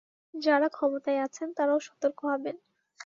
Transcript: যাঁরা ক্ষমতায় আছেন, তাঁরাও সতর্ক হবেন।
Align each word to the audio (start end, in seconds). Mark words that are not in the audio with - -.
যাঁরা 0.33 0.67
ক্ষমতায় 0.69 1.19
আছেন, 1.19 1.47
তাঁরাও 1.57 1.79
সতর্ক 1.79 2.19
হবেন। 2.25 2.55